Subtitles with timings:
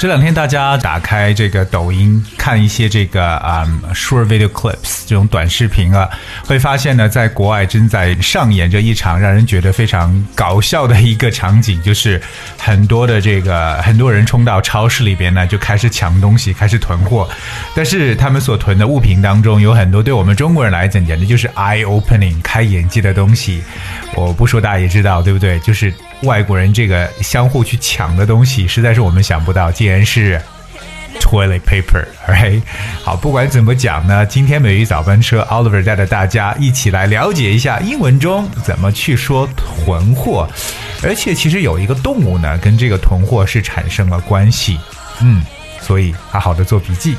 [0.00, 6.08] 这两天大家打开这个抖音看一些这个啊、short video clips 这种短视频啊，
[6.46, 12.20] 会发现呢，在国外正在上演着一场让人觉得非常搞笑的一个场景，就是
[12.58, 17.28] 很多的这个很多人冲到超市里边呢，就开始抢东西，开始囤货。
[17.74, 23.62] 但是他们所囤的物品当中，有很多对我们中国人来讲，简直就是 eye opening 开眼界的东西。
[24.14, 25.58] 我不说大家也知道，对不对？
[25.60, 25.92] 就是
[26.24, 30.40] 外国人这个相互去抢的东西，实在是我们想不到，竟然是
[31.20, 32.60] toilet paper，right？
[33.04, 40.48] 好，不管怎么讲呢，今天美语早班车 Oliver 带着大家一起来了解一下英文中怎么去说囤货，
[41.02, 44.78] 而且其实有一个动物呢，跟这个囤货是产生了关系，
[45.20, 45.42] 嗯，
[45.80, 47.16] 所以好好的做笔记。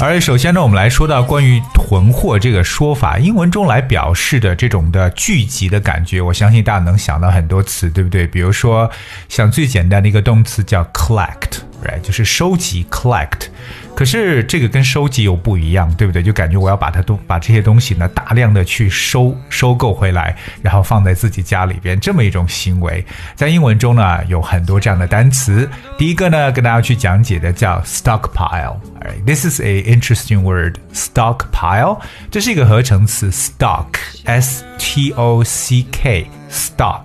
[0.00, 8.26] 而首先呢，我们来说到关于囤货这个说法，英文中来表示的这种的聚集的感觉，我相信大家能想到很多词，对不对？
[8.26, 8.90] 比如说，
[9.28, 13.46] 像最简单的一个动词叫 collect，right，就是收集 collect。
[13.94, 16.22] 可是这个跟收集又不一样，对不对？
[16.22, 23.04] 就感觉我要把它都把这些东西呢，大量的去收收购回来，然后放在自己家里边，这么一种行为，
[23.36, 25.68] 在英文中呢有很多这样的单词。
[25.96, 28.78] 第一个呢，跟大家去讲解的叫 stockpile。
[29.26, 32.00] This is a interesting word, stockpile。
[32.30, 37.04] 这是一个合成词，stock，s t o c k，stock。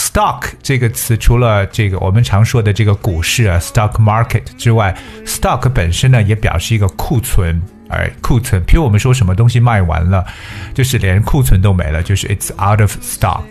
[0.00, 8.62] Stock 这个词除了这个我们常说的这个股市啊 stock market 之外，stock 本身呢也表示一个库存，哎，库存。
[8.64, 10.24] 譬如我们说什么东西卖完了，
[10.72, 13.44] 就是连库存都没了，就是 it's out of stock。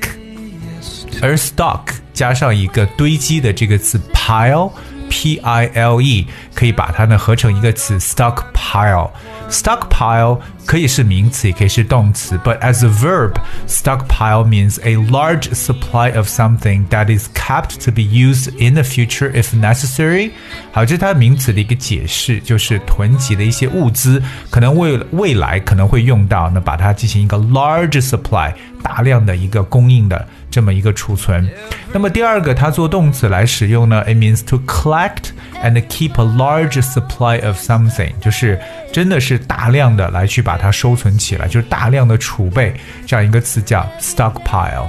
[1.22, 1.82] 而 stock
[2.14, 4.72] 加上一个堆积的这个词 pile。
[5.12, 13.35] P I L E 可以把它呢合成一个词 stockpile stockpile。stockpile 可以是名词，也可以是动词，but as a verb,
[13.69, 18.83] stockpile means a large supply of something that is kept to be used in the
[18.83, 20.31] future if necessary。
[20.73, 28.53] 好，这是它名词的一个解释，就是囤积的一些物资，可能未未来可能会用到，那把它进行一个 large supply，
[28.83, 31.47] 大量的一个供应的这么一个储存。
[31.93, 35.31] 那么第二个，它做动词来使用呢，it means to collect
[35.63, 38.58] and keep a large supply of something，就是
[38.92, 42.74] 真的是大量的来去把它收存起来，就是大量的储备，
[43.06, 44.88] 这样一个词叫 stockpile。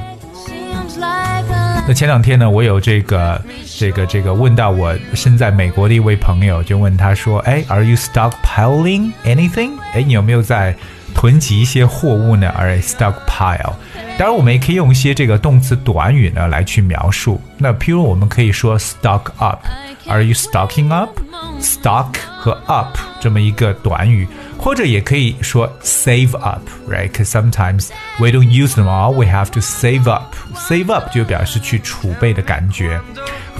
[1.89, 3.41] 那前两天呢，我有这个
[3.79, 9.73] 这个这个问到我身在美国的一位朋友，就问他说：“哎，Are you stockpiling anything？
[9.95, 10.77] 哎，你有没有在
[11.21, 13.75] 囤积一些货物呢？”而 stockpile。
[14.19, 17.39] 当然，我们也可以用一些这个动词短语呢来去描述。
[17.59, 24.27] 那譬如我们可以说 stock up，Are you stocking up？stock 和 up 这么一个短语，
[24.59, 27.89] 或者也可以说 save up，right？Because sometimes
[28.19, 30.35] we don't use them all，we have to save up。
[30.55, 32.99] save up 就表示去储备的感觉，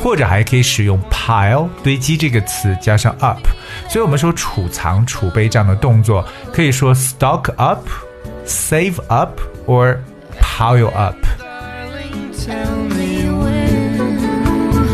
[0.03, 3.41] 或者还可以使用 pile 堆积这个词加上 up。
[3.90, 9.98] 所以我们说储藏、储备这样的动作，可以说 stock up，save up，or
[10.40, 11.16] pile up。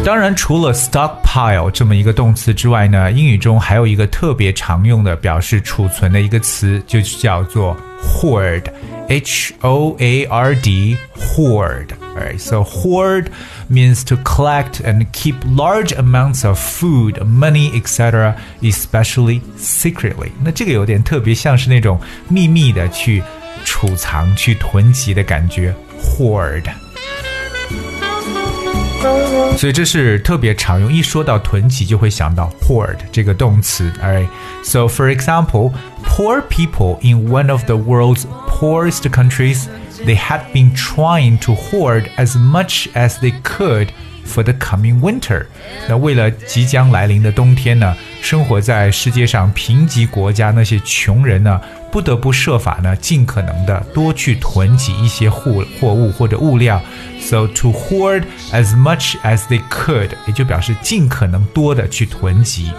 [0.04, 13.28] 当然，除了 stockpile 这么一个动词之外呢，英语中还有一个特别常用的表示储存的一个词，就叫做 hoard，h o a r d hoard。Alright, so hoard
[13.70, 20.32] means to collect and keep large amounts of food, money, etc., especially secretly.
[20.44, 23.24] 那这个有点特别像是那种秘密的去
[23.64, 26.64] 储藏、去囤积的感觉，hoard。
[29.58, 33.92] 所以这是特别常用，一说到囤积就会想到 hoard 这个动词。
[34.02, 34.28] Alright,
[34.64, 35.72] so for example,
[36.04, 39.66] poor people in one of the world's poorest countries,
[40.06, 43.90] they had been trying to hoard as much as they could
[44.26, 45.46] for the coming winter。
[45.90, 51.60] 那为了即将来临的冬天呢，生活在世界上贫瘠国家那些穷人呢，
[51.92, 56.82] 不得不设法呢，尽可能的多去囤积一些货货物或者物料。
[57.20, 62.72] So to hoard as much as they could，也就表示尽可能多的去囤积。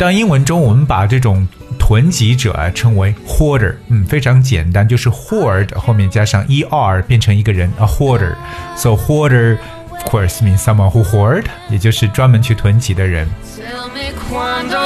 [0.00, 1.46] 当英文中我们把这种
[1.91, 8.33] 囤积者称为 hoarder，嗯，非常简单，就是 hoard 后面加上 er 变成一个人 a hoarder。
[8.77, 9.57] So hoarder
[9.89, 13.27] of course means someone who hoard，也就是专门去囤积的人。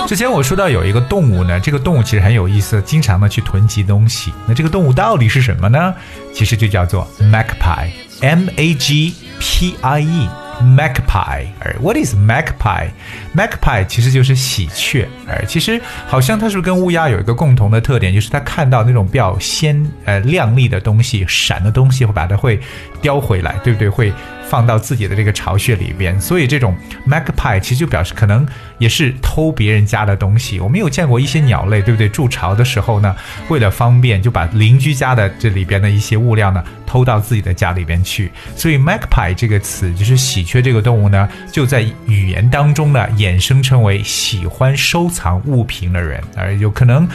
[0.08, 4.34] 之前我说到有一个动物呢，这个动物其实很有意思，经常的去囤积东西。
[4.48, 5.94] 那这个动物到底是什么呢？
[6.34, 10.45] 其实就叫做 magpie，m a g p i e。
[10.66, 11.46] magpie。
[11.60, 15.08] 而 What is magpie？magpie 其实就是喜鹊。
[15.28, 22.60] 而其实好像它是不是跟乌鸦有一个共同的特点，就是它看到那种比较鲜呃亮丽的东西、闪的东西，会把它会
[23.02, 23.88] 叼回来，对不对？
[23.88, 24.12] 会。
[24.50, 26.76] 放到自己的这个巢穴里边，所以这种
[27.08, 28.48] magpie 其实就表示可能
[28.78, 30.60] 也是偷别人家的东西。
[30.60, 32.08] 我们有见过一些鸟类，对不对？
[32.08, 33.16] 筑巢的时候呢，
[33.50, 38.32] 为了方便，就把邻居家的这里边的一些物料呢偷到自己的家里边去。
[38.56, 47.08] 所以 magpie 这个词就是喜鹊这个动物呢，就在语言当中呢衍生成为喜欢收藏物品的人，而有可能。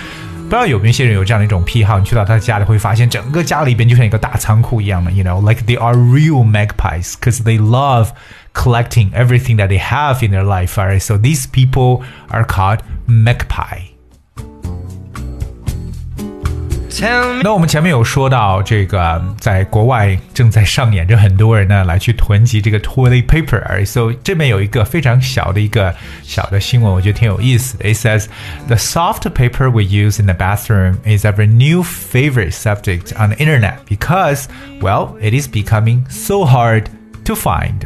[0.50, 8.10] 不知道有没有些人有这样的一种癖好，你去到他家里会发现整个家里边就像一个大仓库一样的，you know, like they are real magpies because they love
[8.54, 10.80] collecting everything that they have in their life.
[10.80, 13.89] Alright, so these people are called magpie.
[17.44, 27.94] 那我们前面有说到，这个在国外正在上演着很多人呢来去囤积这个 toilet paper。So 这边有一个非常小的一个小的新闻，我觉得挺有意思的。
[27.94, 28.26] It says
[28.68, 33.38] the soft paper we use in the bathroom is our new favorite subject on the
[33.38, 34.46] internet because,
[34.80, 36.86] well, it is becoming so hard
[37.26, 37.82] to find。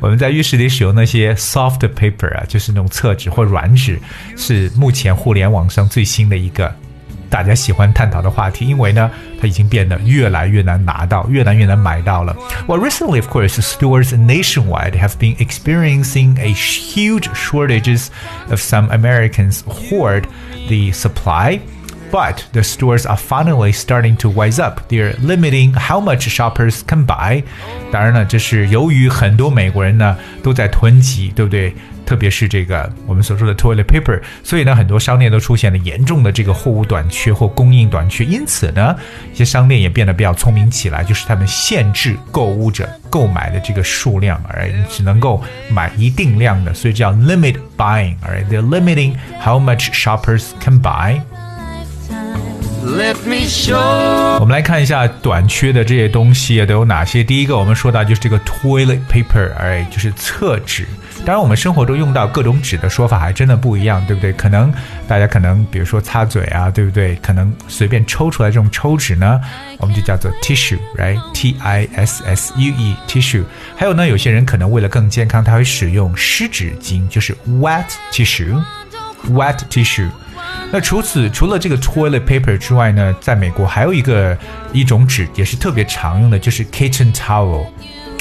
[0.00, 3.98] 我们在浴室里使用那些 soft paper 啊，就是那种厕纸或软纸，
[4.36, 6.72] 是目前互联网上最新的一个。
[7.32, 9.10] 大家喜欢探讨的话题，因为呢，
[9.40, 12.34] 它已经变得越来越难拿到，越来越难买到了。
[12.66, 18.08] Well, recently, of course, stores nationwide have been experiencing a huge shortages
[18.48, 20.24] of some Americans hoard
[20.68, 21.60] the supply.
[22.12, 24.80] But the stores are finally starting to wise up.
[24.88, 27.42] They're limiting how much shoppers can buy.
[27.92, 31.74] 当然了，这是由于很多美国人呢都在囤积，对不对？
[32.06, 38.24] 特别是这个我们所说的 toilet paper，所以呢，很多商店都出现了严重的这个货物短缺或供应短缺。
[38.24, 38.96] 因此呢，
[39.30, 48.16] 一些商店也变得比较聪明起来，就是他们限制购物者购买的这个数量，而只能够买一定量的，所以叫 limit buying。
[48.22, 49.12] 而 they're limiting
[49.44, 51.20] how much shoppers can buy。
[52.85, 57.23] Let me show 我们来看一下短缺的这些东西都有哪些。
[57.23, 60.85] 第一个，我们说到就是这个 toilet paper，哎，就是厕纸。
[61.25, 64.33] 当然，我们生活中用到各种纸的说法还真的不一样，对不对？
[64.33, 64.71] 可能
[65.07, 67.15] 大家可能比如说擦嘴啊，对不对？
[67.21, 69.39] 可能随便抽出来这种抽纸呢，
[69.77, 73.43] 我们就叫做 tissue，right？T I S S U E，tissue。
[73.77, 80.09] 还有呢，有些人可能为了更健康，他会使用湿纸巾，就是 wet tissue，wet tissue。
[80.73, 84.35] 那除此除了这个 toilet paper 之外呢，在美国还有一个
[84.71, 87.67] 一种纸也是特别常用的，就是 kitchen towel。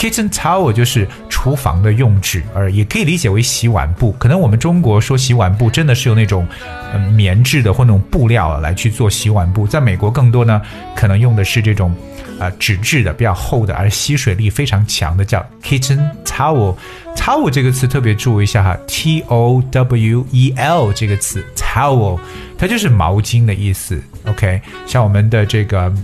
[0.03, 4.11] Kitchen towel 就是厨房的用纸，而也可以理解为洗碗布。
[4.19, 6.45] 可能我们中国说洗碗布真的是用那种
[6.93, 10.61] 嗯棉质的或那种布料来去做洗碗布，在美国更多呢，
[10.97, 11.95] 可能用的是这种
[12.41, 16.75] 啊纸质的比较厚的，而吸水力非常强的叫 kitchen towel。
[17.15, 22.19] towel 这个词特别注意一下哈，t o w e l 这个词 towel
[22.59, 24.03] 它就是毛巾的意思。
[24.27, 25.95] OK，像我们的这个。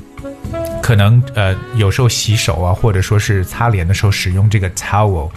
[0.89, 5.29] 可能呃有时候洗手啊，或者说是擦脸的时候使用这个 towel，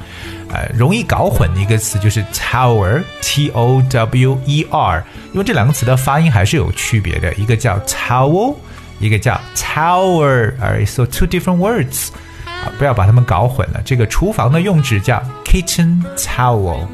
[0.49, 8.55] 呃容易搞混的一个词就是 tower，t o w e r，因为这两个词的发音还是有区别的，一个叫 towel，
[9.01, 12.07] 一个叫 tower，而 so two different words，
[12.45, 13.81] 啊不要把它们搞混了。
[13.83, 16.87] 这个厨房的用纸叫 kitchen towel。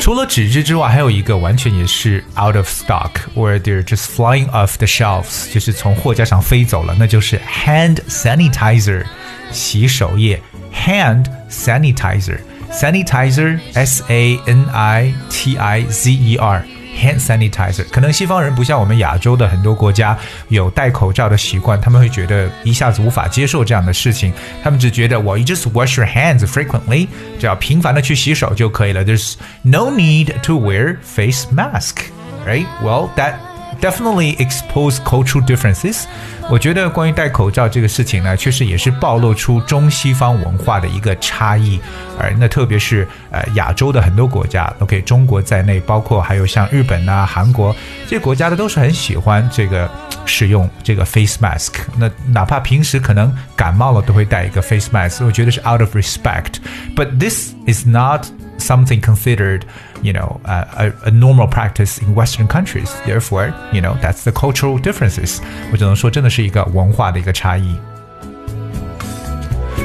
[0.00, 9.04] 除了纸质之外，还有一个完全也是 out of stock，where they're just flying off the shelves，就是从货架上飞走了，那就是 hand sanitizer，
[9.50, 10.40] 洗手液
[10.72, 16.64] ，hand sanitizer，sanitizer，s a n i t i z e r。
[16.97, 20.17] hand sanitizer，可能西方人不像我们亚洲的很多国家
[20.49, 24.31] 有戴口罩的习惯，他们会觉得一下子无法接受这样的事情。
[24.63, 27.07] 他们只觉得我 you just wash your hands frequently，
[27.39, 29.03] 只要频繁的去洗手就可以了。
[29.03, 29.33] There's
[29.63, 31.97] no need to wear face mask,
[32.45, 32.65] right?
[32.83, 33.35] Well, that
[33.81, 36.03] definitely expose cultural differences。
[36.49, 41.79] 我觉得关于戴口罩这个事情呢，确实也是暴露出中西方文化的一个差异。
[42.19, 49.89] 而那特别是呃亚洲的很多国家，OK，中国在内，包括还有像日本呐、韩国这些国家的，都是很喜欢这个
[50.25, 51.71] 使用这个 face mask。
[51.97, 55.25] 那哪怕平时可能感冒了，都会戴一个 face mask。
[55.25, 59.65] 我觉得是 out of respect。But this is not something considered,
[60.01, 62.89] you know, a, a, normal practice in Western countries.
[63.05, 65.39] Therefore, you know, that's the cultural differences.
[65.71, 67.75] 我只能说，真的是一个文化的一个差异。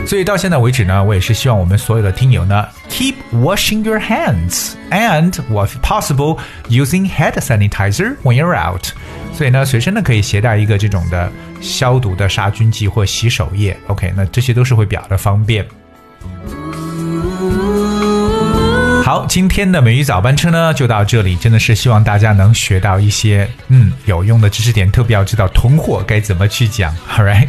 [0.07, 8.87] 所以到现在为止呢，我也是希望我们所有的听友呢，keep washing your hands and, if possible, using hand sanitizer when you're out。
[9.35, 13.77] 所以呢，随身呢可以携带一个这种的消毒的杀菌剂或洗手液。
[13.89, 15.67] OK，那这些都是会比较的方便。
[19.14, 26.92] 好，今天的美语早班车呢就到这里，真的是希望大家能学到一些嗯有用的知识点，特别要知道囤货该怎么去讲。
[27.16, 27.48] All right。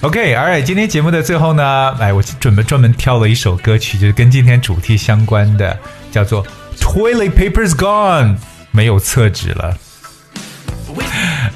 [0.00, 5.78] OK，All right，今天节目的最后呢，哎，我准备专门挑了一首歌曲，就是跟今天主题相关的，
[6.10, 6.44] 叫做
[6.80, 8.34] 《Toilet Paper's Gone》，
[8.72, 9.78] 没有厕纸了。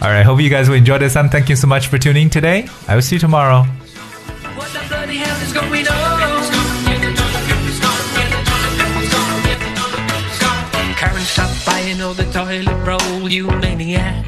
[0.00, 2.30] All right, hope you guys will enjoy this and thank you so much for tuning
[2.30, 2.66] today.
[2.86, 3.66] I will see you tomorrow.
[12.00, 14.26] All the toilet roll, you maniac.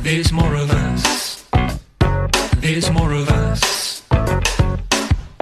[0.00, 1.44] There's more of us.
[2.56, 4.00] There's more of us.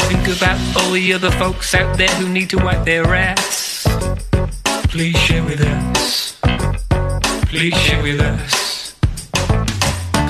[0.08, 3.86] Think about all the other folks out there who need to wipe their ass.
[4.88, 6.38] Please share with us.
[7.46, 8.94] Please share with us.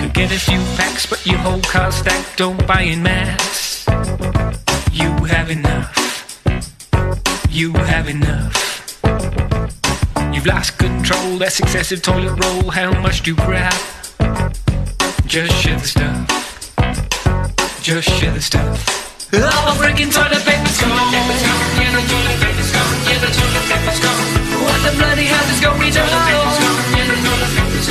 [0.00, 3.84] Could get a few packs, but your whole car stack don't buy in mass.
[4.92, 6.42] You have enough.
[7.50, 8.69] You have enough.
[10.32, 12.70] You've lost control, that's excessive toilet roll.
[12.70, 13.72] How much do you grab?
[15.26, 16.26] Just share the stuff.
[17.82, 18.78] Just share the stuff.
[19.32, 20.90] Oh, freaking toilet paper's gone.
[21.12, 22.98] Yeah, the toilet paper's gone.
[23.06, 24.26] Yeah, the toilet paper's gone.
[24.64, 25.92] What the bloody hell is going on?
[25.92, 26.58] Toilet paper's.
[26.94, 27.86] Yeah, the toilet paper's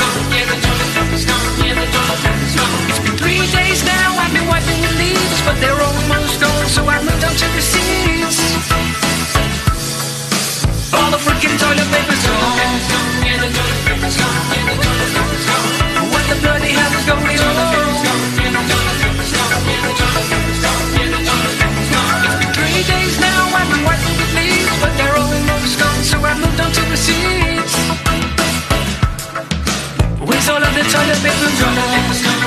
[31.21, 32.38] paper drop.